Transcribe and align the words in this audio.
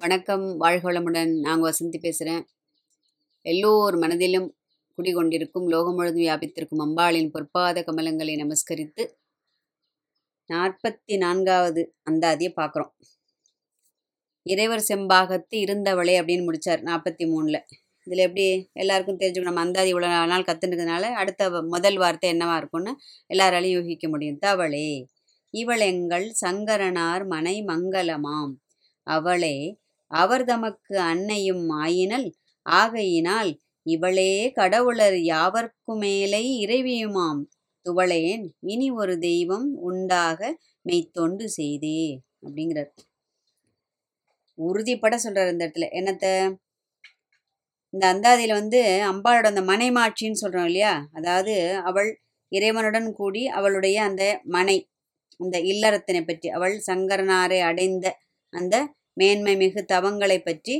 வணக்கம் 0.00 0.60
வாழ்களமுடன். 0.60 1.40
நாங்கள் 1.40 1.72
வசந்தி 1.72 1.98
பேசுகிறேன் 2.00 2.46
எல்லோர் 3.42 3.96
மனதிலும் 3.96 4.56
குடிகொண்டிருக்கும் 4.98 5.66
லோகம் 5.66 5.94
முழுதும் 5.94 6.22
வியாபித்திருக்கும் 6.22 6.78
அம்பாளின் 6.78 7.30
பொற்பாத 7.34 7.84
கமலங்களை 7.84 8.36
நமஸ்கரித்து 8.36 9.08
நாற்பத்தி 10.52 11.16
நான்காவது 11.16 11.94
அந்தாதியை 12.10 12.52
பார்க்குறோம். 12.56 12.90
இறைவர் 14.42 14.84
செம்பாகத்து 14.88 15.54
இருந்தவளே 15.54 16.22
அப்படின்னு 16.22 16.44
முடித்தார் 16.44 16.82
நாற்பத்தி 16.82 17.22
மூணில் 17.22 17.60
இதில் 18.04 18.18
எப்படி 18.18 18.70
எல்லாருக்கும் 18.72 19.18
தெரிஞ்சுக்கணும் 19.18 19.42
நம்ம 19.42 19.60
அந்தாதி 19.60 19.94
இவ்வளோ 19.94 20.26
நாள் 20.26 20.42
கற்றுன்றதுனால 20.42 21.02
அடுத்த 21.02 21.50
வ- 21.50 21.68
முதல் 21.68 21.96
வார்த்தை 21.96 22.30
என்னவாக 22.30 22.58
இருக்கும்னு 22.58 22.96
எல்லாராலையும் 23.34 23.82
யூகிக்க 23.82 24.08
முடியும். 24.08 24.38
தவளே 24.38 25.06
இவளெங்கள் 25.52 26.28
சங்கரனார் 26.28 27.26
மனை 27.26 27.64
மங்களமாம். 27.64 28.52
அவளே 29.02 29.79
அவர் 30.10 30.44
தமக்கு 30.44 30.94
அன்னையும் 31.02 31.68
ஆயினல். 31.82 32.28
ஆகையினால் 32.66 33.50
இவளே 33.86 34.32
கடவுளர் 34.52 35.18
யாவர்க்குமேலை 35.32 36.44
இறைவியுமாம். 36.62 37.40
துவளேன் 37.86 38.44
இனி 38.66 38.90
ஒரு 38.92 39.18
தெய்வம் 39.18 39.68
உண்டாக 39.82 40.40
மெய்த்தொண்டு 40.86 41.44
செய்தே 41.50 42.00
அப்படிங்கிறார். 42.46 42.90
உறுதிப்பட 44.58 45.14
சொல்றார் 45.24 45.50
இந்த 45.50 45.64
இடத்துல. 45.66 45.86
என்னத்த? 45.98 46.26
இந்த 47.94 48.04
அந்தாதியில 48.14 48.52
வந்து 48.52 48.80
அம்பாளோட 49.10 49.46
அந்த 49.46 49.62
மனைமாட்சின்னு 49.62 50.42
சொல்றோம் 50.42 50.64
இல்லையா? 50.64 50.92
அதாவது 51.12 51.54
அவள் 51.82 52.10
இறைவனுடன் 52.52 53.12
கூடி 53.12 53.46
அவளுடைய 53.48 53.96
அந்த 54.02 54.24
மனை 54.48 54.76
அந்த 55.40 55.58
இல்லறத்தினை 55.62 56.22
பற்றி 56.24 56.48
அவள் 56.48 56.74
சங்கரனாரை 56.86 57.60
அடைந்த 57.60 58.06
அந்த 58.52 58.76
மேன்மை 59.20 59.54
மிகு 59.56 59.82
தவங்களை 59.94 60.38
பற்றி 60.40 60.74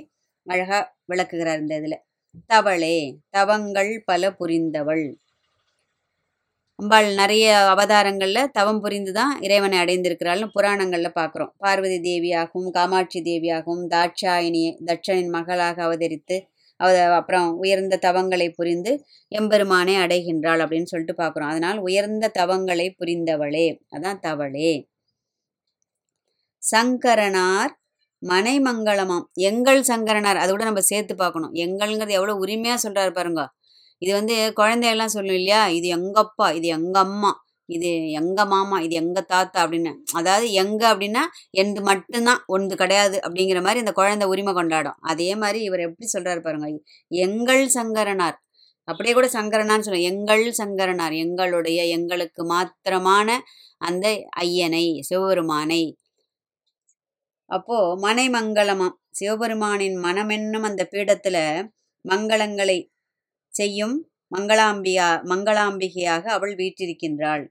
அழகா 0.46 0.78
விளக்குகிறார் 1.04 1.62
இந்த 1.62 1.74
இதுல. 1.80 1.96
தவளே 2.52 2.96
தவங்கள் 3.30 3.92
பல 4.04 4.22
புரிந்தவள். 4.40 5.04
அம்பாள் 6.78 7.08
நிறைய 7.14 7.46
அவதாரங்களில் 7.72 8.50
தவம் 8.58 8.78
புரிந்து 8.80 9.12
தான் 9.12 9.32
இறைவனை 9.40 9.76
அடைந்திருக்கிறாள்னு 9.78 10.46
புராணங்களில் 10.54 11.16
பார்க்குறோம் 11.18 11.50
பார்வதி 11.58 11.98
தேவியாகவும் 12.06 12.70
காமாட்சி 12.70 13.20
தேவியாகவும் 13.20 13.84
தாட்சாயினி 13.94 14.64
தட்சனின் 14.88 15.32
மகளாக 15.36 15.76
அவதரித்து 15.88 16.36
அவ 16.80 16.92
அப்புறம் 17.16 17.48
உயர்ந்த 17.62 18.00
தவங்களை 18.06 18.46
புரிந்து 18.50 18.92
எம்பெருமானை 19.32 19.94
அடைகின்றாள் 20.04 20.62
அப்படின்னு 20.64 20.90
சொல்லிட்டு 20.92 21.16
பார்க்குறோம் 21.18 21.50
அதனால் 21.52 21.78
உயர்ந்த 21.78 22.32
தவங்களை 22.38 22.86
புரிந்தவளே. 23.00 23.66
அதான் 23.96 24.22
தவளே. 24.28 24.72
சங்கரனார் 26.62 27.74
மனைமங்கலமாம். 28.22 29.24
எங்கள் 29.34 29.82
சங்கரனார். 29.82 30.36
அதை 30.36 30.50
கூட 30.50 30.64
நம்ம 30.64 30.80
சேர்த்து 30.80 31.14
பார்க்கணும். 31.16 31.52
எங்கள்ங்கிறது 31.64 32.10
எவ்வளோ 32.10 32.34
உரிமையாக 32.34 32.88
சொல்கிறாரு 32.88 33.10
பாருங்க. 33.10 33.42
இது 33.98 34.12
வந்து 34.14 34.52
குழந்தையெல்லாம் 34.54 35.06
சொல்லும் 35.06 35.34
இல்லையா? 35.34 35.62
இது 35.68 35.86
எங்கப்பா 35.96 36.54
இது 36.54 36.66
எங்க 36.68 36.98
அம்மா 36.98 37.32
இது 37.68 38.10
எங்க 38.10 38.44
மாமா 38.44 38.80
இது 38.80 38.94
எங்க 38.94 39.20
தாத்தா 39.20 39.58
அப்படின்னு. 39.64 39.92
அதாவது 40.12 40.52
எங்க 40.52 40.94
அப்படின்னா 40.94 41.22
எனது 41.50 41.80
மட்டும்தான் 41.82 42.40
ஒன்று 42.46 42.76
கிடையாது 42.76 43.16
அப்படிங்கிற 43.26 43.60
மாதிரி 43.62 43.78
இந்த 43.78 43.92
குழந்தை 43.92 44.26
உரிமை 44.28 44.52
கொண்டாடும். 44.52 44.98
அதே 45.00 45.36
மாதிரி 45.36 45.60
இவர் 45.62 45.80
எப்படி 45.80 46.08
சொல்றாரு 46.12 46.40
பாருங்க. 46.40 46.68
எங்கள் 47.08 47.68
சங்கரனார். 47.68 48.36
அப்படியே 48.84 49.14
கூட 49.14 49.28
சங்கரனான்னு 49.32 49.86
சொல்லுவோம் 49.86 50.08
எங்கள் 50.12 50.44
சங்கரனார். 50.52 51.14
எங்களுடைய 51.14 51.80
எங்களுக்கு 51.88 52.42
மாத்திரமான 52.44 53.28
அந்த 53.78 54.06
ஐயனை 54.40 54.84
சிவபெருமானை 55.00 55.82
அப்போ 57.50 57.76
மனை 58.04 58.26
மங்களமாம் 58.36 58.96
சிவபெருமானின் 59.18 59.96
மனமென்னும் 60.06 60.66
அந்த 60.68 60.82
பீடத்துல 60.92 61.36
மங்களங்களை 62.04 62.78
செய்யும் 63.54 63.96
மங்களாம்பியா 64.32 65.08
மங்களாம்பிகையாக 65.30 66.24
அவள் 66.36 66.54
வீற்றிருக்கின்றாள். 66.60 67.42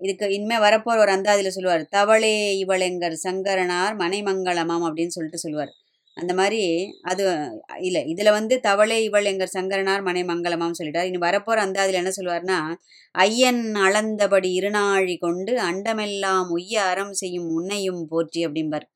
இதுக்கு 0.00 0.26
இனிமே 0.36 0.56
வரப்போற 0.64 0.96
ஒரு 1.04 1.12
அந்தாதியில் 1.16 1.54
சொல்லுவார் 1.56 1.84
தவளே 1.96 2.34
இவளெங்கர் 2.62 3.16
சங்கரனார் 3.26 3.94
மனைமங்கலமாம் 4.02 4.84
அப்படின்னு 4.88 5.14
சொல்லிட்டு 5.16 5.42
சொல்லுவார். 5.44 5.72
அந்த 6.16 6.32
மாதிரி 6.40 6.62
அது 7.10 7.24
இல்லை 7.80 8.02
இதில் 8.12 8.36
வந்து 8.38 8.54
தவளே 8.60 8.96
இவள் 9.08 9.28
எங்கள் 9.32 9.54
சங்கரனார் 9.56 10.02
மனைமங்கலமாம் 10.08 10.78
சொல்லிட்டார். 10.78 11.08
இனி 11.10 11.20
வரப்போற 11.26 11.58
அதில் 11.66 12.00
என்ன 12.00 12.12
சொல்லுவார்னா 12.18 12.58
ஐயன் 13.14 13.62
அளந்தபடி 13.86 14.50
இருநாழி 14.60 15.16
கொண்டு 15.18 15.54
அண்டமெல்லாம் 15.70 16.48
உய்ய 16.56 16.84
அறம் 16.90 17.14
செய்யும் 17.22 17.48
உன்னையும் 17.58 18.02
போற்றி 18.12 18.40
அப்படிம்பார். 18.48 18.86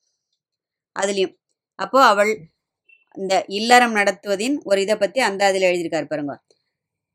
அதுலேயும். 0.96 1.34
அப்போது 1.78 2.08
அவள் 2.12 2.32
இந்த 3.14 3.34
இல்லறம் 3.58 3.94
நடத்துவதின் 3.98 4.56
ஒரு 4.70 4.78
இதை 4.84 4.96
பற்றி 4.96 5.20
அந்த 5.28 5.42
அதில் 5.50 5.68
எழுதியிருக்காரு 5.70 6.08
பாருங்க. 6.10 6.34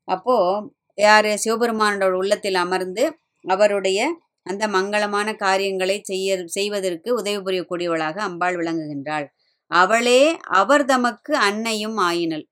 அப்போது 0.08 0.68
யார்? 0.97 1.30
சிவபெருமானோட 1.44 2.14
உள்ளத்தில் 2.22 2.59
அமர்ந்து 2.66 3.03
அவருடைய 3.46 4.00
அந்த 4.46 4.64
மங்களமான 4.75 5.30
காரியங்களை 5.46 5.97
செய்ய 6.12 6.30
செய்வதற்கு 6.58 7.09
உதவி 7.20 7.40
புரியக்கூடியவளாக 7.46 8.18
அம்பாள் 8.30 8.58
விளங்குகின்றாள். 8.62 9.25
அவளே 9.72 10.22
அவர் 10.59 10.84
தமக்கு 10.94 11.34
அன்னையும் 11.47 12.00
ஆயினல் 12.08 12.46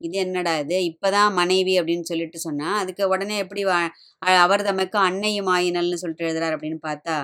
இது 0.00 0.16
என்னடா 0.24 0.52
இது? 0.62 0.76
இப்போதான் 0.90 1.30
மனைவி 1.40 1.74
அப்படின்னு 1.80 2.06
சொல்லிட்டு 2.10 2.38
சொன்னால் 2.46 2.78
அதுக்கு 2.82 3.04
உடனே 3.14 3.36
எப்படி 3.44 3.62
அவர் 4.44 4.62
தமக்கு 4.68 4.98
அன்னையும் 5.08 5.50
ஆயினல்னு 5.56 6.00
சொல்லிட்டு 6.02 6.26
எழுதுறார் 6.28 6.54
அப்படின்னு 6.56 6.80
பார்த்தா 6.88 7.16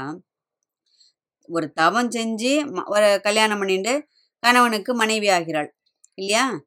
ஒரு 1.50 1.72
தவம் 1.72 2.10
செஞ்சு 2.10 2.52
ம- 2.66 2.84
ஒரு 2.86 3.20
கல்யாணம் 3.22 3.58
பண்ணிட்டு 3.58 4.06
கணவனுக்கு 4.40 4.94
மனைவி 4.94 5.28
ஆகிறாள். 5.28 5.76
இல்லையா? 6.14 6.60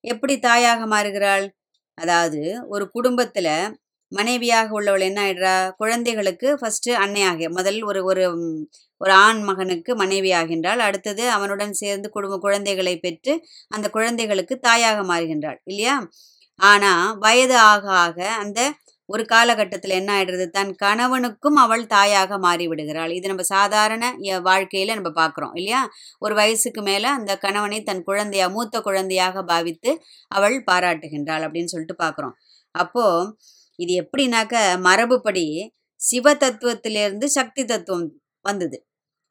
எப்படி 0.00 0.38
தாயாக 0.38 0.86
மாறுகிறாள்? 0.86 1.46
அதாவது 1.94 2.64
ஒரு 2.68 2.90
குடும்பத்தில் 2.90 3.78
மனைவியாக 4.08 4.72
உள்ளவள் 4.72 5.00
என்ன 5.00 5.20
ஆயிடுறா? 5.22 5.70
குழந்தைகளுக்கு 5.76 6.54
ஃபஸ்ட்டு 6.54 6.90
அன்னையாக 6.90 7.50
முதல் 7.50 7.82
ஒரு 7.82 8.04
ஒரு 8.04 8.24
ஒரு 8.98 9.12
ஆண் 9.12 9.42
மகனுக்கு 9.42 9.96
மனைவி 9.96 10.30
ஆகின்றாள். 10.30 10.78
அடுத்தது 10.78 11.30
அவனுடன் 11.30 11.72
சேர்ந்து 11.72 12.10
குடும்ப 12.10 12.38
குழந்தைகளை 12.38 12.98
பெற்று 12.98 13.40
அந்த 13.68 13.90
குழந்தைகளுக்கு 13.90 14.58
தாயாக 14.58 15.02
மாறுகின்றாள். 15.02 15.58
இல்லையா? 15.64 16.08
ஆனால் 16.56 17.18
வயது 17.18 17.56
ஆக 17.58 17.90
ஆக 17.90 18.32
அந்த 18.32 18.74
ஒரு 19.08 19.24
காலகட்டத்தில் 19.24 19.90
என்ன 19.90 20.10
ஆயிடுறது? 20.14 20.46
தன் 20.48 20.76
கணவனுக்கும் 20.82 21.56
அவள் 21.56 21.86
தாயாக 21.86 22.38
மாறி 22.38 22.68
விடுகிறாள் 22.68 23.10
இது 23.10 23.28
நம்ம 23.28 23.42
சாதாரண 23.42 24.04
எ- 24.20 24.40
வாழ்க்கையில 24.40 24.94
நம்ம 24.94 25.12
பார்க்குறோம் 25.14 25.54
இல்லையா? 25.54 25.80
ஒரு 26.18 26.34
வயசுக்கு 26.34 26.82
மேலே 26.82 27.08
அந்த 27.08 27.38
கணவனை 27.38 27.82
தன் 27.82 28.02
குழந்தையா 28.02 28.48
மூத்த 28.48 28.80
குழந்தையாக 28.80 29.42
பாவித்து 29.42 29.92
அவள் 30.28 30.64
பாராட்டுகின்றாள் 30.70 31.44
அப்படின்னு 31.46 31.64
சொல்லிட்டு 31.64 32.04
பார்க்குறோம் 32.04 32.36
அப்போ 32.74 33.04
இது 33.78 33.92
எப்படின்னாக்க 34.02 34.54
மரபுப்படி 34.80 35.46
சிவ 36.00 36.34
தத்துவத்திலிருந்து 36.34 37.24
சக்தி 37.24 37.64
தத்துவம் 37.64 38.06
வந்தது. 38.44 38.78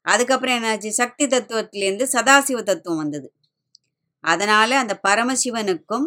அதுக்கப்புறம் 0.06 0.62
என்னாச்சு? 0.62 0.88
சக்தி 0.92 1.26
தத்துவத்திலேருந்து 1.26 2.04
சதாசிவ 2.12 2.62
தத்துவம் 2.62 2.98
வந்தது. 2.98 3.28
அதனால 4.24 4.78
அந்த 4.78 5.00
பரமசிவனுக்கும் 5.08 6.06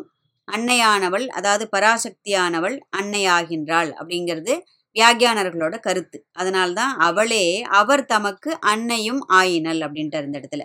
அன்னையானவள் 0.52 1.28
அதாவது 1.28 1.70
பராசக்தியானவள் 1.78 2.80
அன்னையாகின்றாள் 2.98 3.92
அப்படிங்கிறது 4.00 4.62
வியாகியானர்களோட 4.96 5.80
கருத்து. 5.80 6.28
அதனால்தான் 6.32 6.98
அவளே 7.00 7.62
அவர் 7.62 8.06
தமக்கு 8.06 8.60
அன்னையும் 8.60 9.22
ஆயினல் 9.28 9.80
அப்படின்ட்டு 9.80 10.24
இந்த 10.24 10.40
இடத்துல. 10.40 10.64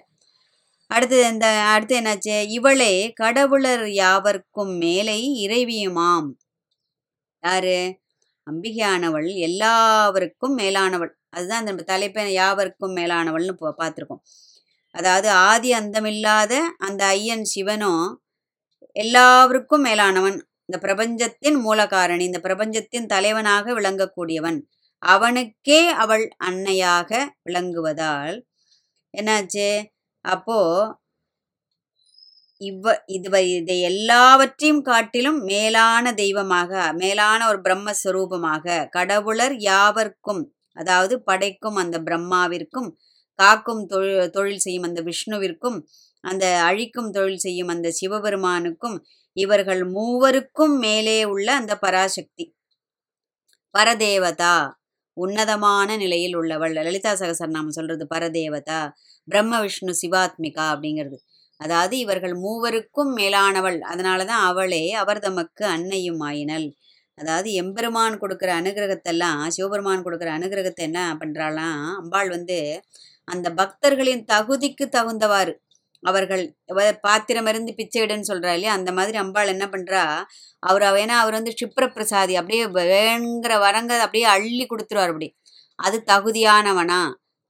அடுத்து 0.87 1.29
இந்த 1.29 1.47
அடுத்து 1.47 2.01
என்னாச்சு? 2.01 2.49
இவளே 2.49 3.13
கடவுளர் 3.13 3.91
யாவர்க்கும் 3.93 4.75
மேலே 4.77 5.47
இறைவியுமாம். 5.47 6.29
யாரு? 7.43 7.99
அம்பிகையானவள் 8.47 9.35
எல்லாவருக்கும் 9.35 10.59
மேலானவள். 10.59 11.13
அதுதான் 11.29 11.65
நம்ம 11.65 11.83
தலைப்பை 11.83 12.33
யாவருக்கும் 12.33 12.97
மேலானவள்னு 12.97 13.55
பார்த்துருக்கோம். 13.79 14.23
அதாவது 14.95 15.31
ஆதி 15.31 15.73
அந்தமில்லாத 15.73 16.55
அந்த 16.79 17.05
ஐயன் 17.07 17.45
சிவனும் 17.45 18.23
எல்லாவருக்கும் 18.93 19.85
மேலானவன். 19.85 20.39
இந்த 20.65 20.79
பிரபஞ்சத்தின் 20.79 21.59
மூலகாரணி 21.65 22.21
இந்த 22.21 22.41
பிரபஞ்சத்தின் 22.41 23.07
தலைவனாக 23.07 23.75
விளங்கக்கூடியவன். 23.75 24.59
அவனுக்கே 25.03 25.81
அவள் 25.95 26.25
அன்னையாக 26.45 27.11
விளங்குவதால் 27.43 28.37
என்னாச்சு? 29.15 29.69
அப்போ 30.25 30.59
இவ்வ 32.61 33.03
இதுவ 33.07 33.37
இதை 33.43 33.81
எல்லாவற்றையும் 33.81 34.83
காட்டிலும் 34.83 35.39
மேலான 35.43 36.13
தெய்வமாக 36.13 36.93
மேலான 36.93 37.41
ஒரு 37.49 37.59
பிரம்மஸ்வரூபமாக 37.61 38.87
கடவுளர் 38.91 39.55
யாவர்க்கும் 39.61 40.43
அதாவது 40.73 41.23
படைக்கும் 41.23 41.77
அந்த 41.77 41.97
பிரம்மாவிற்கும் 41.99 42.89
காக்கும் 43.39 43.83
தொழில் 43.87 44.31
தொழில் 44.31 44.59
செய்யும் 44.59 44.83
அந்த 44.83 45.01
விஷ்ணுவிற்கும் 45.03 45.79
அந்த 46.27 46.45
அழிக்கும் 46.69 47.11
தொழில் 47.11 47.43
செய்யும் 47.45 47.73
அந்த 47.75 47.89
சிவபெருமானுக்கும் 48.01 48.97
இவர்கள் 49.37 49.83
மூவருக்கும் 49.97 50.75
மேலே 50.79 51.19
உள்ள 51.25 51.49
அந்த 51.55 51.73
பராசக்தி. 51.85 52.45
பரதேவதா 53.75 54.57
உன்னதமான 55.17 55.89
நிலையில் 55.97 56.37
உள்ளவள். 56.37 56.73
லலிதா 56.79 57.13
சகசரநாமம் 57.21 57.77
சொல்றது 57.79 58.05
பரதேவதா 58.15 58.81
பிரம்ம 59.29 59.61
விஷ்ணு 59.61 59.93
சிவாத்மிகா 60.03 60.65
அப்படிங்கிறது. 60.75 61.19
அதாவது 61.61 61.95
இவர்கள் 61.99 62.35
மூவருக்கும் 62.45 63.13
மேலானவள். 63.19 63.79
அதனால 63.93 64.19
தான் 64.25 64.45
அவளே 64.51 64.85
அவர் 65.03 65.25
தமக்கு 65.27 65.65
அன்னையும் 65.77 66.23
ஆயினல் 66.23 66.69
அதாவது 67.19 67.49
எம்பெருமான் 67.55 68.19
கொடுக்குற 68.23 68.51
அனுகிரகத்தெல்லாம் 68.61 69.43
சிவபெருமான் 69.49 70.03
கொடுக்குற 70.07 70.31
அனுகிரகத்தை 70.39 70.83
என்ன 70.85 71.01
பண்ணுறாளாம் 71.21 71.85
அம்பாள் 72.01 72.31
வந்து 72.31 72.59
அந்த 73.29 73.47
பக்தர்களின் 73.53 74.25
தகுதிக்கு 74.25 74.85
தகுந்தவாறு 74.89 75.53
அவர்கள் 76.07 76.43
பாத்திரம் 77.01 77.47
இருந்து 77.47 77.75
பிச்சை 77.75 78.03
இடுன்னு 78.03 78.31
இல்லையா? 78.49 78.73
அந்த 78.73 78.93
மாதிரி 78.93 79.19
அம்பாள் 79.19 79.49
என்ன 79.49 79.67
பண்ணுறா 79.67 80.03
அவர் 80.63 80.83
அவ- 80.83 80.99
ஏன்னா 80.99 81.17
அவர் 81.23 81.33
வந்து 81.33 81.53
க்ஷிப்ர 81.53 81.85
பிரசாதி 81.85 82.35
அப்படியே 82.35 82.65
வேணுங்கிற 82.81 83.55
வரங்க 83.67 83.93
அப்படியே 83.99 84.25
அள்ளி 84.37 84.67
கொடுத்துருவார் 84.67 85.07
அப்படி. 85.07 85.29
அது 85.79 85.97
தகுதியானவனா? 86.07 87.01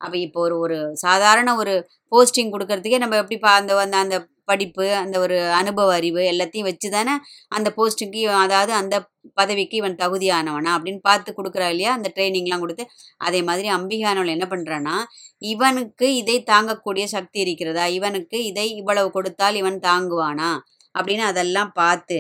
அப்போ 0.01 0.17
இப்போ 0.19 0.41
ஒரு 0.41 0.57
ஒரு 0.59 0.79
சாதாரண 0.97 1.57
ஒரு 1.57 1.75
போஸ்டிங் 2.13 2.53
கொடுக்கறதுக்கே 2.55 2.99
நம்ம 2.99 3.17
எப்படி 3.17 3.39
பா 3.39 3.55
அந்த 3.55 3.73
அந்த 3.79 3.97
அந்த 3.97 4.17
படிப்பு 4.47 4.87
அந்த 4.95 5.17
ஒரு 5.19 5.37
அனுபவ 5.53 5.95
அறிவு 5.95 6.23
எல்லாத்தையும் 6.33 6.69
வச்சு 6.69 6.89
தானே 6.91 7.15
அந்த 7.49 7.69
போஸ்ட்டுக்கு 7.77 8.23
அதாவது 8.37 8.73
அந்த 8.73 8.97
பதவிக்கு 9.39 9.77
இவன் 9.77 9.99
தகுதியானவனா 10.03 10.71
அப்படின்னு 10.77 11.01
பார்த்து 11.01 11.31
கொடுக்குறா 11.33 11.69
இல்லையா? 11.69 11.93
அந்த 11.93 12.09
ட்ரைனிங்லாம் 12.17 12.63
கொடுத்து. 12.65 12.85
அதே 13.19 13.41
மாதிரி 13.43 13.69
அம்பிகானவள் 13.69 14.35
என்ன 14.37 14.47
பண்ணுறான்னா 14.51 14.97
இவனுக்கு 15.43 16.09
இதை 16.17 16.37
தாங்கக்கூடிய 16.45 17.05
சக்தி 17.07 17.41
இருக்கிறதா? 17.41 17.87
இவனுக்கு 17.99 18.39
இதை 18.45 18.67
இவ்வளவு 18.81 19.11
கொடுத்தால் 19.11 19.55
இவன் 19.55 19.79
தாங்குவானா? 19.81 20.51
அப்படின்னு 20.95 21.25
அதெல்லாம் 21.25 21.73
பார்த்து 21.73 22.19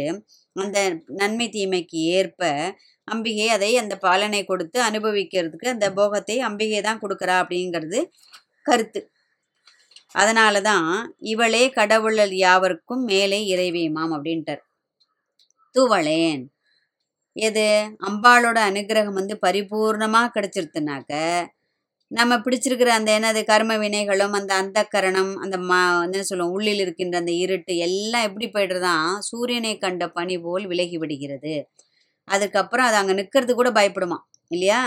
அந்த 0.56 0.78
நன்மை 1.20 1.46
தீமைக்கு 1.48 2.00
ஏற்ப 2.18 2.42
அம்பிகை 3.08 3.46
அதை 3.48 3.70
அந்த 3.76 3.94
பாலனை 3.96 4.40
கொடுத்து 4.44 4.78
அனுபவிக்கிறதுக்கு 4.82 5.66
அந்த 5.68 5.86
போகத்தை 5.92 6.36
அம்பிகை 6.40 6.80
தான் 6.80 7.02
கொடுக்குறா 7.02 7.34
அப்படிங்கிறது 7.42 7.98
கருத்து. 8.66 9.00
அதனால 10.14 10.60
தான் 10.60 10.88
இவளே 11.24 11.70
கடவுளர் 11.70 12.34
யாவருக்கும் 12.38 13.02
மேலே 13.04 13.40
இறைவேமாம் 13.54 14.12
அப்படின்ட்டார். 14.16 14.62
தூவளேன். 15.74 16.42
எது? 17.36 17.66
அம்பாளோட 18.08 18.58
அனுகிரகம் 18.70 19.18
வந்து 19.20 19.34
பரிபூர்ணமாக 19.42 20.32
கிடைச்சிருத்துனாக்க 20.36 21.12
நம்ம 22.10 22.34
பிடிச்சிருக்கிற 22.36 22.90
அந்த 22.98 23.10
என்னது 23.18 23.40
கர்ம 23.44 23.72
வினைகளும் 23.78 24.32
அந்த 24.32 24.52
அந்தக்கரணம் 24.62 25.32
அந்த 25.36 25.56
மா 25.68 25.78
என்ன 26.04 26.22
சொல்லுவோம் 26.22 26.54
உள்ளில் 26.54 26.80
இருக்கின்ற 26.80 27.16
அந்த 27.18 27.32
இருட்டு 27.44 27.74
எல்லாம் 27.78 28.26
எப்படி 28.28 28.46
போய்டுறதான் 28.48 29.08
சூரியனை 29.28 29.72
கண்ட 29.78 30.04
பனி 30.10 30.36
போல் 30.40 30.66
விலகி 30.66 30.98
விடுகிறது. 30.98 31.54
அதுக்கப்புறம் 32.28 32.86
அது 32.88 32.96
அங்கே 32.96 33.14
நிற்கிறது 33.14 33.54
கூட 33.54 33.70
பயப்படுமா? 33.70 34.18
இல்லையா? 34.50 34.80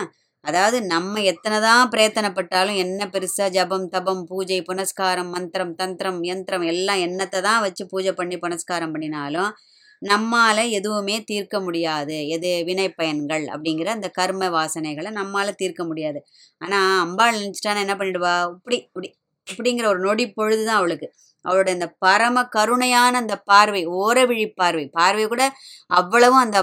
அதாவது 0.45 0.77
நம்ம 0.85 1.21
எத்தனை 1.31 1.57
தான் 1.59 1.89
பிரயத்தனப்பட்டாலும் 1.93 2.77
என்ன 2.77 3.07
பெருசாக 3.13 3.49
ஜபம் 3.49 3.87
தபம் 3.87 4.23
பூஜை 4.29 4.59
புனஸ்காரம் 4.69 5.31
மந்திரம் 5.35 5.73
தந்திரம் 5.75 6.19
யந்திரம் 6.29 6.65
எல்லாம் 6.73 7.01
என்னத்தை 7.07 7.39
தான் 7.41 7.63
வச்சு 7.65 7.85
பூஜை 7.85 8.13
பண்ணி 8.13 8.37
புனஸ்காரம் 8.37 8.93
பண்ணினாலும் 8.95 9.51
நம்மால் 10.01 10.63
எதுவுமே 10.77 11.15
தீர்க்க 11.29 11.55
முடியாது. 11.59 12.17
எது 12.35 12.49
வினை 12.67 12.87
பயன்கள் 12.99 13.45
அப்படிங்கிற 13.53 13.89
அந்த 13.95 14.09
கர்ம 14.09 14.49
வாசனைகளை 14.49 15.09
நம்மால் 15.11 15.59
தீர்க்க 15.61 15.83
முடியாது. 15.83 16.19
ஆனால் 16.61 16.99
அம்பாள் 17.05 17.35
நினச்சிட்டானா 17.37 17.83
என்ன 17.85 17.95
பண்ணிடுவா? 17.95 18.35
இப்படி 18.57 18.77
இப்படி 18.85 19.09
இப்படிங்கிற 19.47 19.85
ஒரு 19.93 20.01
நொடி 20.07 20.25
பொழுது 20.31 20.63
தான் 20.65 20.79
அவளுக்கு. 20.81 21.07
அவளோட 21.45 21.69
இந்த 21.77 21.87
பரம 22.05 22.43
கருணையான 22.55 23.13
அந்த 23.23 23.35
பார்வை 23.51 23.81
ஓரவிழி 23.99 24.47
பார்வை. 24.61 24.85
பார்வை 24.99 25.25
கூட 25.33 25.43
அவ்வளவும் 25.99 26.43
அந்த 26.45 26.59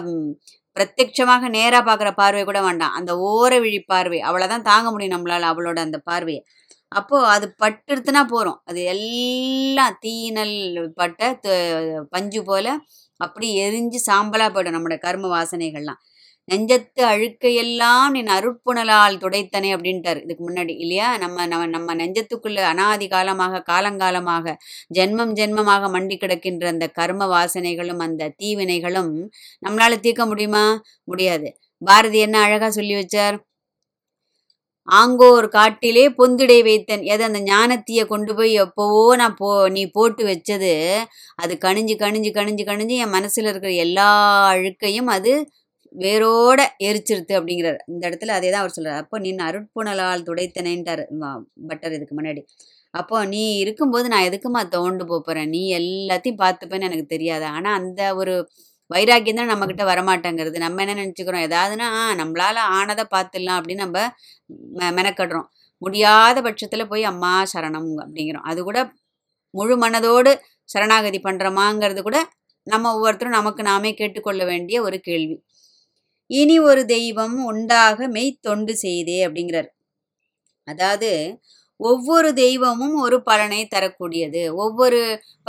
பிரத்யட்சமாக 0.77 1.49
நேராக 1.57 1.83
பார்க்குற 1.89 2.11
பார்வை 2.21 2.43
கூட 2.51 2.61
வேண்டாம். 2.69 2.95
அந்த 2.99 3.13
ஓர 3.31 3.53
விழி 3.65 3.81
பார்வை. 3.93 4.19
அவளை 4.29 4.47
தான் 4.55 4.67
தாங்க 4.71 4.89
முடியும் 4.95 5.15
நம்மளால் 5.17 5.51
அவளோட 5.53 5.79
அந்த 5.87 5.99
பார்வையை. 6.11 6.43
அப்போது 6.99 7.29
அது 7.35 7.47
பட்டுடுத்துனா 7.63 8.23
போகிறோம் 8.33 8.59
அது 8.71 8.81
எல்லாம் 8.95 9.97
தீயினல் 10.05 10.57
பட்ட 11.01 11.21
பஞ்சு 12.15 12.41
போல் 12.49 12.71
அப்படி 13.21 13.49
எரிஞ்சு 13.65 13.99
சாம்பலாக 14.09 14.51
போயிடும் 14.55 14.77
நம்மளோட 14.77 14.99
கர்ம 15.07 15.31
வாசனைகள்லாம். 15.37 16.01
நெஞ்சத்து 16.49 17.03
அழுக்கையெல்லாம் 17.05 18.13
நின் 18.13 18.31
அருட்புணலால் 18.35 19.21
துடைத்தனே 19.23 19.71
அப்படின்ட்டார். 19.77 20.21
இதுக்கு 20.25 20.43
முன்னாடி 20.49 20.75
இல்லையா? 20.85 21.09
நம்ம 21.19 21.47
நம்ம 21.47 21.67
நம்ம 21.67 21.95
நெஞ்சத்துக்குள்ள 21.95 22.61
அனாதி 22.73 23.09
காலமாக 23.09 23.63
காலங்காலமாக 23.73 24.55
ஜென்மம் 24.99 25.35
ஜென்மமாக 25.41 25.91
மண்டி 25.97 26.19
கிடக்கின்ற 26.19 26.67
அந்த 26.75 26.89
கர்ம 26.91 27.29
வாசனைகளும் 27.35 28.05
அந்த 28.07 28.31
தீவினைகளும் 28.43 29.13
நம்மளால 29.67 29.99
தீர்க்க 30.01 30.25
முடியுமா? 30.27 30.65
முடியாது. 31.09 31.51
பாரதி 31.83 32.19
என்ன 32.19 32.37
அழகா 32.41 32.69
சொல்லி 32.71 32.95
வச்சார்? 32.95 33.37
ஆங்கோர் 34.89 35.47
காட்டிலே 35.49 36.03
பொந்திடை 36.19 36.59
வைத்தன். 36.63 37.03
எதை? 37.13 37.23
அந்த 37.29 37.41
ஞானத்தீய 37.49 38.01
கொண்டு 38.07 38.33
போய் 38.35 38.53
எப்போவோ 38.65 39.03
நான் 39.17 39.37
போ 39.37 39.49
நீ 39.69 39.83
போட்டு 39.91 40.23
வச்சது 40.25 40.73
அது 41.35 41.55
கணிஞ்சு 41.67 41.95
கணிஞ்சு 42.05 42.31
கணிஞ்சு 42.39 42.65
கணிஞ்சு 42.65 42.97
என் 43.05 43.15
மனசில் 43.19 43.49
இருக்கிற 43.51 43.73
எல்லா 43.87 44.09
அழுக்கையும் 44.53 45.11
அது 45.17 45.33
வேரோட 45.99 46.65
எரிச்சிருத்து 46.85 47.33
அப்படிங்கிறார். 47.33 47.77
இந்த 47.87 48.11
இடத்துல 48.11 48.27
அதே 48.27 48.51
தான் 48.51 48.59
அவர் 48.59 48.71
சொல்கிறார் 48.71 49.03
அப்போ 49.03 49.19
நின் 49.19 49.37
அருட்புணலால் 49.37 50.23
துடைத்தனேன்ட்டார். 50.23 51.07
வா- 51.21 51.43
பட்டர் 51.67 51.93
இதுக்கு 51.93 52.15
முன்னாடி. 52.15 52.45
அப்போ 52.91 53.25
நீ 53.25 53.57
இருக்கும்போது 53.57 54.09
நான் 54.09 54.23
எதுக்குமா 54.23 54.75
தோண்டு 54.75 55.21
போறேன் 55.25 55.49
நீ 55.49 55.79
எல்லாத்தையும் 55.79 56.35
பார்த்துப்பேன்னு 56.39 56.81
எனக்கு 56.81 57.07
தெரியாது. 57.07 57.45
ஆனால் 57.45 57.79
அந்த 57.79 58.15
ஒரு 58.15 58.49
வைராக்கியம் 58.87 59.47
தான் 59.47 59.51
நம்மக்கிட்ட 59.51 59.85
வரமாட்டேங்கிறது. 59.85 60.57
நம்ம 60.57 60.85
என்ன 60.85 61.05
நினச்சிக்கிறோம்? 61.05 61.45
ஏதாவதுன்னா 61.47 62.23
நம்மளால் 62.23 62.25
நம்மளால 62.25 62.59
ஆனதை 62.73 63.05
பார்த்துடலாம் 63.15 63.61
அப்படின்னு 63.61 63.75
நம்ம 63.75 64.07
மெ- 64.75 64.95
மெனக்கடுறோம். 64.97 65.45
முடியாத 65.79 66.43
பட்சத்தில் 66.43 66.89
போய் 66.89 67.05
அம்மா 67.05 67.45
சரணம் 67.55 67.93
அப்படிங்கிறோம். 67.97 68.43
அது 68.43 68.63
கூட 68.63 68.93
முழு 69.51 69.79
மனதோடு 69.79 70.35
சரணாகதி 70.65 71.21
பண்ணுறோமாங்கிறது 71.21 72.03
கூட 72.03 72.29
நம்ம 72.63 72.95
ஒவ்வொருத்தரும் 72.95 73.35
நமக்கு 73.35 73.63
நாமே 73.63 73.95
கேட்டுக்கொள்ள 73.95 74.45
வேண்டிய 74.45 74.83
ஒரு 74.83 75.01
கேள்வி. 75.01 75.45
இனி 76.31 76.57
ஒரு 76.61 76.85
தெய்வம் 76.87 77.45
உண்டாக 77.45 78.09
மெய்த்தொண்டு 78.09 78.73
செய்தே 78.73 79.27
அப்படிங்கிறார். 79.27 79.69
அதாவது 80.69 81.11
ஒவ்வொரு 81.81 82.35
தெய்வமும் 82.35 82.97
ஒரு 83.01 83.23
பலனை 83.23 83.67
தரக்கூடியது. 83.67 84.55
ஒவ்வொரு 84.55 85.01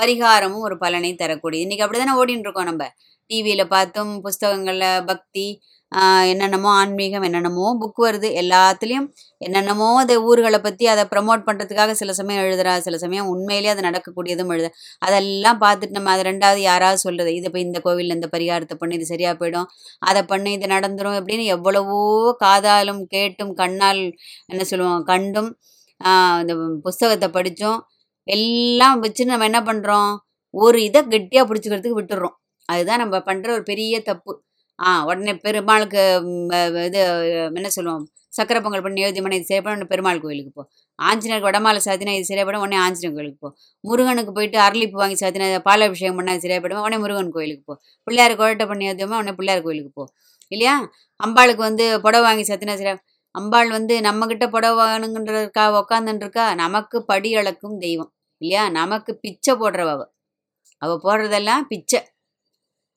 பரிகாரமும் 0.02 0.66
ஒரு 0.68 0.78
பலனை 0.78 1.16
தரக்கூடியது. 1.16 1.66
இன்னைக்கு 1.68 1.86
அப்படிதானே 1.86 2.16
ஓடின்னு 2.22 2.46
இருக்கோம் 2.48 2.66
நம்ம. 2.66 2.86
டிவியில் 3.30 3.72
பார்த்தும் 3.76 4.14
புஸ்தகங்களில் 4.26 5.06
பக்தி 5.10 5.48
என்னென்னமோ 6.30 6.70
ஆன்மீகம் 6.80 7.26
என்னென்னமோ 7.28 7.68
புக் 7.82 8.00
வருது. 8.06 8.30
எல்லாத்துலேயும் 8.42 9.06
என்னென்னமோ 9.46 9.88
அந்த 10.02 10.14
ஊர்களை 10.30 10.60
பற்றி 10.66 10.86
அதை 10.94 11.04
ப்ரமோட் 11.12 11.46
பண்ணுறதுக்காக 11.48 11.94
சில 12.00 12.14
சமயம் 12.20 12.44
எழுதுறா 12.48 12.74
சில 12.88 12.98
சமயம் 13.04 13.30
உண்மையிலேயே 13.34 13.72
அது 13.74 13.86
நடக்கக்கூடியதும் 13.88 14.52
எழுத. 14.56 14.70
அதெல்லாம் 15.08 15.60
பார்த்துட்டு 15.64 15.98
நம்ம 15.98 16.12
அது 16.16 16.24
ரெண்டாவது 16.30 16.62
யாராவது 16.70 17.00
சொல்கிறது 17.06 17.34
இது 17.38 17.48
இப்போ 17.50 17.62
இந்த 17.66 17.80
கோவிலில் 17.86 18.18
இந்த 18.18 18.30
பரிகாரத்தை 18.36 18.78
பண்ணு 18.82 18.98
இது 19.00 19.08
சரியாக 19.14 19.36
போயிடும் 19.42 19.70
அதை 20.10 20.24
பண்ணு 20.32 20.52
இது 20.58 20.68
நடந்துடும் 20.76 21.18
அப்படின்னு 21.20 21.46
எவ்வளவோ 21.56 22.00
காதாலும் 22.44 23.02
கேட்டும் 23.16 23.54
கண்ணால் 23.62 24.04
என்ன 24.52 24.66
சொல்லுவோம் 24.72 25.06
கண்டும் 25.12 25.50
இந்த 26.42 26.54
புஸ்தகத்தை 26.88 27.30
படித்தோம் 27.38 27.80
எல்லாம் 28.28 29.00
வச்சு 29.06 29.32
நம்ம 29.32 29.48
என்ன 29.52 29.62
பண்ணுறோம் 29.70 30.12
ஒரு 30.54 30.78
இதை 30.88 31.02
கெட்டியாக 31.14 31.46
பிடிச்சிக்கிறதுக்கு 31.50 32.00
விட்டுடுறோம். 32.00 32.36
அதுதான் 32.70 33.02
நம்ம 33.04 33.18
பண்ணுற 33.30 33.50
ஒரு 33.58 33.64
பெரிய 33.72 33.96
தப்பு. 34.10 34.32
ஆ 34.80 34.90
உடனே 35.10 35.34
பெருமாளுக்கு 35.46 36.02
இது 36.88 37.00
என்ன 37.60 37.70
சொல்லுவோம்? 37.78 38.04
சக்கரை 38.38 38.60
பொங்கல் 38.64 38.84
பண்ணி 38.86 39.04
எழுதி 39.06 39.22
இது 39.38 39.48
சரிப்பட 39.52 39.74
உடனே 39.76 39.88
பெருமாள் 39.94 40.22
கோயிலுக்கு 40.26 40.52
போ. 40.58 40.64
ஆஞ்சநேயருக்கு 41.00 41.50
வடமாலை 41.50 41.80
சாத்தினா 41.88 42.14
இது 42.18 42.28
சரியாப்படும் 42.32 42.64
உடனே 42.66 42.78
ஆஞ்சநேயர் 42.86 43.16
கோயிலுக்கு 43.18 43.42
போ. 43.46 43.50
முருகனுக்கு 43.84 44.32
போயிட்டு 44.38 44.58
அரளிப்பு 44.68 44.98
வாங்கி 45.02 45.18
சாத்தினா 45.24 45.48
பாலாபிஷேகம் 45.68 46.18
பண்ணால் 46.20 46.42
சரியாப்படும் 46.46 46.84
உடனே 46.86 46.98
முருகன் 47.04 47.34
கோயிலுக்கு 47.38 47.64
போ. 47.70 47.76
பிள்ளையார் 48.08 48.36
குழட்டை 48.42 48.68
பண்ணி 48.72 48.88
எழுதியோமா 48.92 49.20
உடனே 49.22 49.34
பிள்ளையார் 49.40 49.66
கோயிலுக்கு 49.68 49.94
போ. 50.00 50.06
இல்லையா? 50.52 50.76
அம்பாளுக்கு 51.20 51.64
வந்து 51.70 51.86
புடவை 52.06 52.24
வாங்கி 52.28 52.46
சாத்தினா 52.50 52.76
சரியா 52.82 52.96
அம்பாள் 53.36 53.70
வந்து 53.78 53.96
நம்மக்கிட்ட 54.08 54.46
புடவை 54.54 54.76
வாங்கணுன்றதுக்கா 54.84 55.64
உக்காந்துருக்கா 55.80 56.46
நமக்கு 56.62 56.98
படி 57.12 57.32
அளக்கும் 57.42 57.76
தெய்வம். 57.86 58.12
இல்லையா? 58.42 58.64
நமக்கு 58.80 59.12
பிச்சை 59.24 59.54
போடுறவ 59.62 59.90
அவள் 60.82 61.04
போடுறதெல்லாம் 61.06 61.66
பிச்சை. 61.72 62.00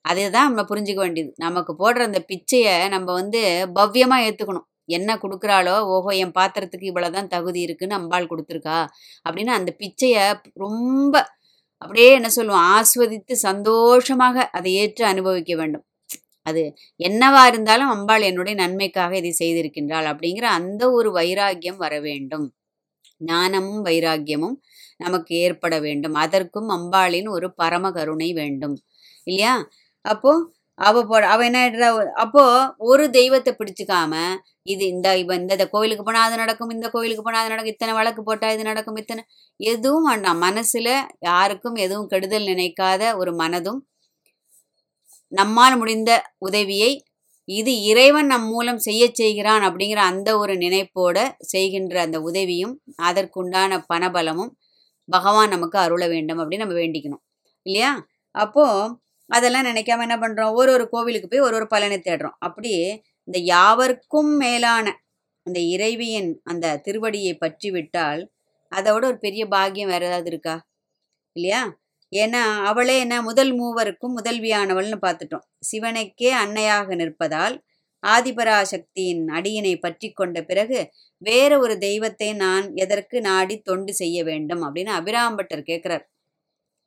அதுதான் 0.04 0.48
நம்ம 0.50 0.62
புரிஞ்சுக்க 0.70 1.00
வேண்டியது. 1.04 1.30
நமக்கு 1.38 1.72
போடுற 1.80 2.00
அந்த 2.08 2.20
பிச்சையை 2.30 2.74
நம்ம 2.88 3.08
வந்து 3.12 3.40
பவ்யமாக 3.78 4.26
ஏற்றுக்கணும் 4.28 4.66
என்ன 4.88 5.10
கொடுக்குறாளோ 5.22 5.74
ஓஹோ 5.94 6.10
என் 6.22 6.36
பாத்திரத்துக்கு 6.38 6.86
இவ்வளோதான் 6.90 7.28
தகுதி 7.28 7.60
இருக்குன்னு 7.60 7.98
அம்பாள் 7.98 8.30
கொடுத்துருக்கா? 8.30 8.78
அப்படின்னு 9.26 9.52
அந்த 9.58 9.70
பிச்சையை 9.82 10.24
ரொம்ப 10.56 11.14
அப்படியே 11.82 12.08
என்ன 12.12 12.28
சொல்லுவோம்? 12.30 12.64
ஆஸ்வதித்து 12.74 13.34
சந்தோஷமாக 13.48 14.48
அதை 14.52 14.70
ஏற்று 14.74 15.04
அனுபவிக்க 15.06 15.52
வேண்டும். 15.60 15.84
அது 16.46 16.62
என்னவா 17.00 17.42
இருந்தாலும் 17.46 17.90
அம்பாள் 17.90 18.22
என்னுடைய 18.22 18.54
நன்மைக்காக 18.62 19.12
இதை 19.16 19.32
செய்திருக்கின்றாள் 19.40 20.08
அப்படிங்கிற 20.12 20.46
அந்த 20.58 20.82
ஒரு 20.98 21.10
வைராக்கியம் 21.12 21.80
வர 21.84 21.94
வேண்டும். 22.00 22.46
ஞானமும் 23.20 23.82
வைராக்கியமும் 23.86 24.56
நமக்கு 24.98 25.32
ஏற்பட 25.44 25.74
வேண்டும். 25.80 26.16
அதற்கும் 26.24 26.70
அம்பாளின் 26.78 27.28
ஒரு 27.28 27.48
பரம 27.54 27.90
கருணை 27.92 28.30
வேண்டும். 28.32 28.76
இல்லையா? 29.26 29.54
அப்போ 30.04 30.32
அவ 30.78 31.00
போட 31.04 31.22
அவ 31.32 31.40
என்ன 31.46 31.58
ஆகிடுறா 31.62 31.88
அப்போ 32.22 32.42
ஒரு 32.90 33.04
தெய்வத்தை 33.10 33.52
பிடிச்சிக்காம 33.54 34.12
இது 34.64 34.84
இந்த 34.86 35.08
இப்ப 35.20 35.32
இந்த 35.34 35.52
இந்த 35.54 35.66
கோயிலுக்கு 35.74 36.04
போனா 36.04 36.20
அது 36.26 36.36
நடக்கும் 36.36 36.72
இந்த 36.76 36.86
கோயிலுக்கு 36.88 37.24
போனா 37.24 37.40
அது 37.42 37.52
நடக்கும் 37.52 37.74
இத்தனை 37.74 37.92
வழக்கு 37.94 38.22
போட்டா 38.22 38.48
இது 38.50 38.64
நடக்கும் 38.64 38.98
இத்தனை. 39.02 39.22
எதுவும் 39.60 40.06
வேண்டாம். 40.10 40.40
மனசுல 40.46 40.88
யாருக்கும் 41.28 41.76
எதுவும் 41.76 42.10
கெடுதல் 42.12 42.48
நினைக்காத 42.52 43.02
ஒரு 43.16 43.32
மனதும் 43.34 43.80
நம்மால் 45.32 45.76
முடிந்த 45.76 46.12
உதவியை 46.38 46.90
இது 47.48 47.72
இறைவன் 47.90 48.30
நம் 48.32 48.46
மூலம் 48.46 48.80
செய்ய 48.86 49.02
செய்கிறான் 49.12 49.62
அப்படிங்கிற 49.68 50.00
அந்த 50.10 50.30
ஒரு 50.38 50.54
நினைப்போட 50.56 51.18
செய்கின்ற 51.52 51.96
அந்த 52.02 52.18
உதவியும் 52.20 52.74
அதற்குண்டான 53.02 53.78
பணபலமும் 53.90 54.52
பகவான் 55.08 55.52
நமக்கு 55.54 55.78
அருள 55.78 56.02
வேண்டும் 56.08 56.40
அப்படின்னு 56.40 56.64
நம்ம 56.64 56.76
வேண்டிக்கணும். 56.80 57.22
இல்லையா? 57.66 57.90
அப்போ 58.34 58.64
அதெல்லாம் 59.30 59.68
நினைக்காம 59.70 60.04
என்ன 60.06 60.16
பண்றோம்? 60.16 60.52
ஒரு 60.52 60.70
ஒரு 60.72 60.84
கோவிலுக்கு 60.88 61.28
போய் 61.28 61.46
ஒரு 61.48 61.56
ஒரு 61.56 61.66
பலனை 61.66 61.98
தேடுறோம். 61.98 62.36
அப்படி 62.38 62.72
இந்த 63.28 63.38
யாவர்க்கும் 63.52 64.32
மேலான 64.36 64.86
அந்த 65.46 65.58
இறைவியின் 65.74 66.30
அந்த 66.44 66.66
திருவடியை 66.86 67.34
பற்றி 67.38 67.68
விட்டால் 67.70 68.22
அதோட 68.72 69.02
ஒரு 69.04 69.18
பெரிய 69.18 69.42
பாக்கியம் 69.46 69.92
வேற 69.92 70.02
ஏதாவது 70.06 70.30
இருக்கா? 70.30 70.56
இல்லையா? 71.36 71.62
ஏன்னா 72.12 72.42
அவளே 72.64 72.94
என்ன 72.98 73.16
முதல் 73.22 73.52
மூவருக்கும் 73.58 74.16
முதல்வியானவள்னு 74.18 74.98
பார்த்துட்டோம். 75.06 75.44
சிவனுக்கே 75.70 76.30
அன்னையாக 76.42 76.96
நிற்பதால் 76.96 77.56
ஆதிபராசக்தியின் 78.02 79.24
அடியினை 79.28 79.72
பற்றி 79.76 80.08
கொண்ட 80.12 80.38
பிறகு 80.42 80.78
வேற 81.22 81.52
ஒரு 81.58 81.74
தெய்வத்தை 81.78 82.28
நான் 82.34 82.66
எதற்கு 82.74 83.16
நாடி 83.20 83.56
தொண்டு 83.60 83.92
செய்ய 83.94 84.18
வேண்டும் 84.24 84.62
அப்படின்னு 84.66 84.92
அபிராம்பட்டர் 85.00 85.68
கேட்குறார் 85.68 86.04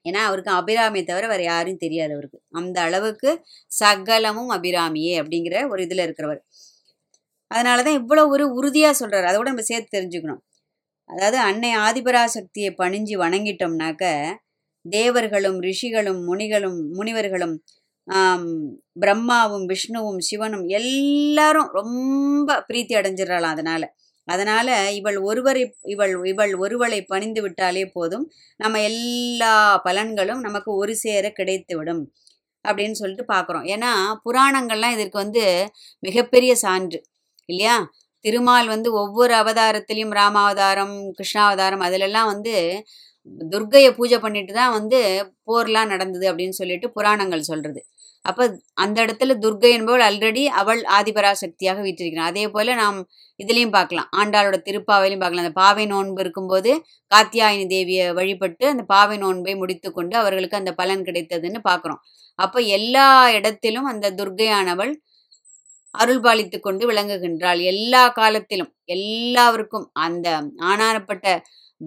ஏன்னா 0.05 0.21
அவருக்கு 0.27 0.51
அபிராமியை 0.51 1.03
தவிர 1.05 1.27
வேற 1.27 1.41
யாரும் 1.43 1.77
தெரியாது 1.77 2.13
அவருக்கு. 2.13 2.39
அந்த 2.51 2.77
அளவுக்கு 2.81 3.29
சகலமும் 3.71 4.51
அபிராமியே 4.51 5.13
அப்படிங்கிற 5.21 5.69
ஒரு 5.69 5.83
இதுல 5.83 6.01
இருக்கிறவர். 6.07 6.41
அதனாலதான் 7.51 7.97
இவ்வளவு 8.01 8.29
ஒரு 8.29 8.45
உறுதியா 8.59 8.91
சொல்றாரு. 8.99 9.27
அதோட 9.31 9.47
நம்ம 9.51 9.61
சேர்த்து 9.61 9.93
தெரிஞ்சுக்கணும். 9.97 10.41
அதாவது 11.09 11.37
அன்னை 11.39 11.71
ஆதிபராசக்தியை 11.77 12.71
பணிஞ்சு 12.81 13.15
வணங்கிட்டோம்னாக்க 13.23 14.03
தேவர்களும் 14.85 15.59
ரிஷிகளும் 15.61 16.21
முனிகளும் 16.23 16.79
முனிவர்களும் 16.93 17.55
பிரம்மாவும் 18.99 19.65
விஷ்ணுவும் 19.65 20.19
சிவனும் 20.19 20.65
எல்லாரும் 20.79 21.69
ரொம்ப 21.73 22.49
பிரீத்தி 22.69 22.93
அடைஞ்சிடறாளாம் 22.99 23.53
அதனால. 23.55 23.83
அதனால 24.27 24.67
இவள் 24.99 25.17
ஒருவரை 25.29 25.63
இவள் 25.93 26.13
இவள் 26.31 26.53
ஒருவளை 26.63 26.99
பணிந்து 27.11 27.41
விட்டாலே 27.45 27.83
போதும். 27.97 28.25
நம்ம 28.59 28.81
எல்லா 28.89 29.53
பலன்களும் 29.87 30.43
நமக்கு 30.47 30.71
ஒரு 30.81 30.95
சேர 31.03 31.25
கிடைத்துவிடும் 31.39 32.03
அப்படின்னு 32.65 32.97
சொல்லிட்டு 33.01 33.25
பார்க்குறோம். 33.33 33.65
ஏன்னா 33.73 33.91
புராணங்கள்லாம் 34.25 34.95
இதற்கு 34.97 35.17
வந்து 35.23 35.43
மிகப்பெரிய 36.03 36.53
சான்று 36.65 36.99
இல்லையா? 37.49 37.75
திருமால் 38.25 38.67
வந்து 38.73 38.89
ஒவ்வொரு 39.01 39.33
அவதாரத்திலையும் 39.41 40.13
ராமாவதாரம் 40.19 40.95
கிருஷ்ணாவதாரம் 41.17 41.83
அதிலெல்லாம் 41.87 42.29
வந்து 42.33 42.53
துர்க்கையை 43.53 43.89
பூஜை 43.97 44.17
பண்ணிட்டு 44.19 44.53
தான் 44.53 44.75
வந்து 44.77 44.99
போர்லாம் 45.49 45.91
நடந்தது 45.93 46.25
அப்படின்னு 46.31 46.59
சொல்லிட்டு 46.61 46.87
புராணங்கள் 46.97 47.49
சொல்றது. 47.51 47.81
அப்ப 48.25 48.47
அந்த 48.83 48.97
இடத்துல 49.05 49.33
துர்க்கை 49.43 49.69
என்பவள் 49.77 50.03
ஆல்ரெடி 50.07 50.43
அவள் 50.61 50.81
ஆதிபராசக்தியாக 50.97 51.81
வீற்றிருக்கிறான். 51.85 52.31
அதே 52.31 52.45
போல 52.55 52.75
நாம் 52.81 52.99
இதுலயும் 53.39 53.75
பார்க்கலாம். 53.77 54.09
ஆண்டாளோட 54.19 54.57
திருப்பாவையிலையும் 54.67 55.23
பார்க்கலாம். 55.23 55.45
அந்த 55.45 55.57
பாவை 55.61 55.85
நோன்பு 55.93 56.21
இருக்கும்போது 56.23 56.71
காத்தியாயினி 57.11 57.65
தேவியை 57.75 58.05
வழிபட்டு 58.19 58.65
அந்த 58.73 58.83
பாவை 58.93 59.17
நோன்பை 59.23 59.55
முடித்து 59.61 59.91
கொண்டு 59.91 60.15
அவர்களுக்கு 60.21 60.59
அந்த 60.61 60.73
பலன் 60.81 61.05
கிடைத்ததுன்னு 61.09 61.61
பார்க்குறோம். 61.69 62.01
அப்ப 62.39 62.59
எல்லா 62.77 63.07
இடத்திலும் 63.37 63.89
அந்த 63.93 64.13
துர்க்கையானவள் 64.19 64.93
அருள்பாலித்து 65.95 66.57
கொண்டு 66.59 66.83
விளங்குகின்றாள். 66.91 67.59
எல்லா 67.71 68.03
காலத்திலும் 68.19 68.71
எல்லாருக்கும் 68.95 69.85
அந்த 70.05 70.27
ஆனாரப்பட்ட 70.71 71.25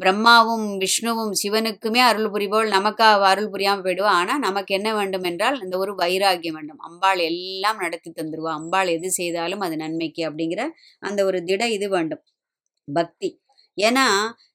பிரம்மாவும் 0.01 0.67
விஷ்ணுவும் 0.83 1.33
சிவனுக்குமே 1.43 2.01
அருள் 2.09 2.31
புரிபவள். 2.35 2.69
நமக்கு 2.69 3.03
அவ 3.05 3.27
அருள் 3.29 3.51
புரியாமல் 3.51 3.85
போயிடுவா. 3.87 4.13
ஆனால் 4.21 4.43
நமக்கு 4.47 4.73
என்ன 4.75 4.89
வேண்டும் 4.95 5.27
என்றால் 5.31 5.57
இந்த 5.65 5.75
ஒரு 5.79 5.93
வைராகியம் 6.03 6.57
வேண்டும். 6.59 6.81
அம்பாள் 6.89 7.21
எல்லாம் 7.31 7.79
நடத்தி 7.85 8.11
தந்துடுவோம் 8.13 8.57
அம்பாள் 8.61 8.91
எது 8.97 9.11
செய்தாலும் 9.21 9.65
அது 9.67 9.77
நன்மைக்கு 9.85 10.25
அப்படிங்கிற 10.31 10.63
அந்த 11.03 11.21
ஒரு 11.25 11.41
திட 11.45 11.63
இது 11.77 11.89
வேண்டும். 11.97 12.23
பக்தி. 12.89 13.31
ஏன்னா 13.79 14.07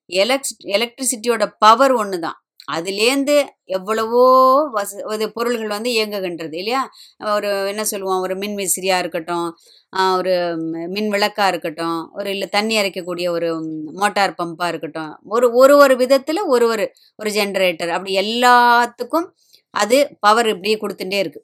எலக்ட் 0.10 0.64
எலக்ட்ரிசிட்டியோட 0.76 1.44
பவர் 1.66 1.94
ஒன்று 2.02 2.18
தான் 2.20 2.38
அதுலேருந்து 2.68 3.36
எவ்வளவோ 3.78 4.24
வச 4.76 4.90
இது 5.14 5.26
பொருள்கள் 5.38 5.76
வந்து 5.76 5.92
இயங்குகின்றது 5.96 6.56
இல்லையா? 6.62 6.82
ஒரு 7.36 7.50
என்ன 7.72 7.84
சொல்லுவோம் 7.92 8.24
ஒரு 8.26 8.36
மின் 8.42 8.58
விசிறியாக 8.62 9.04
இருக்கட்டும் 9.04 9.48
ஒரு 10.18 10.34
மின் 10.96 11.10
விளக்காக 11.14 11.52
இருக்கட்டும் 11.54 12.00
ஒரு 12.14 12.30
இல்லை 12.36 12.48
தண்ணி 12.50 12.76
இறைக்கக்கூடிய 12.82 13.28
ஒரு 13.32 13.50
மோட்டார் 14.02 14.38
பம்பாக 14.40 14.72
இருக்கட்டும் 14.74 15.14
ஒரு 15.36 15.48
ஒரு 15.62 15.76
ஒரு 15.84 15.96
விதத்தில் 16.04 16.42
ஒரு 16.54 16.68
ஒரு 16.74 16.86
ஒரு 17.20 17.32
ஜென்ரேட்டர் 17.40 17.94
அப்படி 17.96 18.14
எல்லாத்துக்கும் 18.24 19.28
அது 19.74 19.98
பவர் 20.20 20.50
இப்படியே 20.54 20.78
கொடுத்துட்டே 20.80 21.20
இருக்கு 21.24 21.42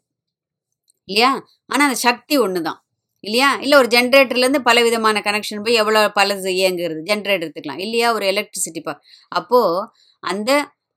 இல்லையா? 1.08 1.32
ஆனால் 1.70 1.88
அந்த 1.88 2.00
சக்தி 2.08 2.36
ஒன்று 2.46 2.62
தான் 2.62 2.80
இல்லையா? 3.24 3.50
இல்லை 3.64 3.76
ஒரு 3.82 3.90
ஜென்ரேட்டர்லேருந்து 3.94 4.62
பல 4.68 4.78
விதமான 4.88 5.22
கனெக்ஷன் 5.28 5.64
போய் 5.66 5.80
எவ்வளோ 5.82 6.02
பலது 6.18 6.52
இயங்குறது 6.60 7.02
ஜென்ரேட்டர் 7.10 7.46
எடுத்துக்கலாம் 7.46 7.82
இல்லையா? 7.86 8.08
ஒரு 8.18 8.26
எலக்ட்ரிசிட்டி 8.34 8.82
பவர் 8.82 9.02
அப்போது 9.32 9.86
அந்த 10.24 10.52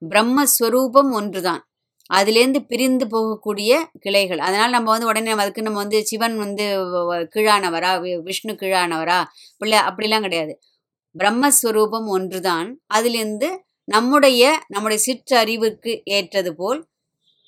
பிரம்மஸ்வரூபம் 0.09 1.13
ஒன்றுதான். 1.13 1.65
அதுலேருந்து 2.13 2.59
பிரிந்து 2.59 3.07
போகக்கூடிய 3.07 3.85
கிளைகள். 4.01 4.39
அதனால் 4.39 4.71
நம்ம 4.71 4.91
வந்து 4.91 5.07
உடனே 5.07 5.29
நம்ம 5.29 5.43
அதுக்கு 5.43 5.63
நம்ம 5.63 5.79
வந்து 5.79 6.07
சிவன் 6.07 6.39
வந்து 6.39 6.65
கீழானவரா 7.35 8.01
வி- 8.01 8.23
விஷ்ணு 8.23 8.53
கீழானவரா? 8.53 9.25
பிள்ளை 9.59 9.79
அப்படிலாம் 9.79 10.21
கிடையாது. 10.21 10.59
பிரம்மஸ்வரூபம் 11.19 12.07
ஒன்றுதான். 12.07 12.81
அதிலிருந்து 12.87 13.65
நம்முடைய 13.85 14.61
நம்முடைய 14.69 15.03
சிற்றறிவுக்கு 15.07 16.01
ஏற்றது 16.05 16.57
போல் 16.57 16.89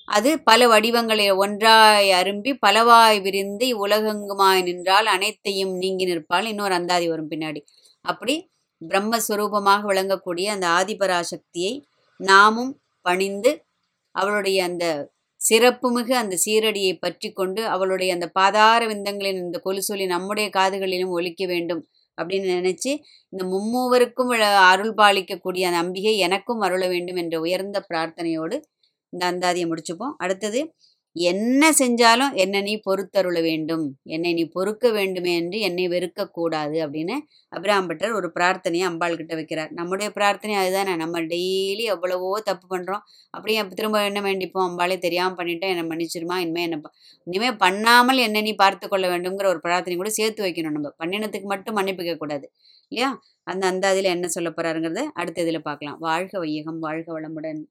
அது 0.05 0.43
பல 0.43 0.67
வடிவங்களை 0.67 1.31
ஒன்றாய் 1.31 2.11
அரும்பி 2.11 2.57
பலவாய் 2.67 3.21
விரிந்து 3.21 3.87
உலகெங்குமாய் 3.87 4.63
நின்றால் 4.63 5.05
அனைத்தையும் 5.05 5.77
நீங்கி 5.77 6.05
நிற்பால் 6.05 6.45
இன்னொரு 6.45 6.73
அந்தாதி 6.73 7.07
வரும் 7.07 7.31
பின்னாடி. 7.31 7.65
அப்படி 8.01 8.51
பிரம்மஸ்வரூபமாக 8.87 9.81
விளங்கக்கூடிய 9.87 10.45
அந்த 10.45 10.67
ஆதிபராசக்தியை 10.67 11.81
நாமும் 12.19 12.71
பணிந்து 13.05 13.51
அவளுடைய 14.15 14.63
அந்த 14.63 14.85
சிறப்புமிகு 15.41 16.13
அந்த 16.13 16.35
சீரடியை 16.45 16.93
பற்றி 16.99 17.29
கொண்டு 17.31 17.61
அவளுடைய 17.63 18.13
அந்த 18.13 18.27
பாதார 18.29 18.81
விந்தங்களின் 18.87 19.41
இந்த 19.43 19.57
கொலுசொலி 19.65 20.05
நம்முடைய 20.07 20.47
காதுகளிலும் 20.49 21.15
ஒலிக்க 21.17 21.45
வேண்டும் 21.45 21.81
அப்படின்னு 22.17 22.49
நினைச்சு 22.59 22.91
இந்த 23.33 23.43
மும்மூவருக்கும் 23.45 24.31
அருள் 24.71 24.93
பாலிக்கக்கூடிய 24.93 25.63
அந்த 25.65 25.77
அம்பிகை 25.77 26.17
எனக்கும் 26.17 26.61
அருள 26.61 26.87
வேண்டும் 26.87 27.15
என்ற 27.15 27.39
உயர்ந்த 27.39 27.77
பிரார்த்தனையோடு 27.89 28.57
இந்த 29.13 29.23
அந்தாதியை 29.31 29.65
முடிச்சுப்போம். 29.69 30.13
அடுத்தது 30.17 30.59
என்ன 31.15 31.63
செஞ்சாலும் 31.79 32.31
என்னை 32.43 32.59
நீ 32.67 32.73
பொறுத்தருள 32.85 33.37
வேண்டும். 33.47 33.83
என்னை 34.15 34.29
நீ 34.33 34.43
பொறுக்க 34.55 34.91
வேண்டுமே 34.91 35.31
என்று 35.41 35.57
என்னை 35.59 35.85
வெறுக்கக்கூடாது 35.87 36.77
அப்படின்னு 36.85 37.15
அபிராம்பட்டர் 37.51 38.15
ஒரு 38.19 38.27
பிரார்த்தனையை 38.37 38.85
அம்பாள் 38.89 39.17
கிட்ட 39.19 39.33
வைக்கிறார். 39.39 39.71
நம்முடைய 39.79 40.07
பிரார்த்தனை 40.17 40.55
அதுதானே. 40.61 40.93
நம்ம 41.03 41.21
டெய்லி 41.33 41.85
எவ்வளவோ 41.95 42.31
தப்பு 42.49 42.65
பண்ணுறோம் 42.73 43.03
அப்படியே 43.33 43.63
திரும்ப 43.73 44.01
என்ன 44.09 44.21
வேண்டிப்போம்? 44.29 44.67
அம்பாளே 44.69 44.97
தெரியாமல் 45.05 45.37
பண்ணிட்டேன் 45.41 45.73
என்னை 45.75 45.85
மன்னிச்சிருமா? 45.91 46.37
இனிமேல் 46.45 46.67
என்ன 46.69 46.79
இனிமேல் 46.79 46.93
இனிமே 47.27 47.51
பண்ணாமல் 47.65 48.23
என்னை 48.27 48.41
நீ 48.47 48.53
பார்த்து 48.63 48.87
கொள்ள 48.87 49.05
வேண்டும்ங்கிற 49.13 49.47
ஒரு 49.53 49.61
பிரார்த்தனை 49.67 49.97
கூட 49.97 50.11
சேர்த்து 50.19 50.41
வைக்கணும் 50.47 50.77
நம்ம. 50.77 50.93
பண்ணினத்துக்கு 51.03 51.49
மட்டும் 51.53 51.77
மன்னிப்பு 51.79 52.17
கூடாது 52.23 52.47
இல்லையா? 52.91 53.11
அந்த 53.51 53.63
அந்த 53.67 53.85
அதில் 53.91 54.13
என்ன 54.15 54.27
சொல்ல 54.27 54.49
போறாருங்கிறத 54.57 55.03
அடுத்த 55.21 55.45
இதில் 55.45 55.67
பார்க்கலாம். 55.69 55.99
வாழ்க 55.99 56.33
வையகம் 56.39 56.79
வாழ்க 56.79 57.07
வளமுடன். 57.17 57.61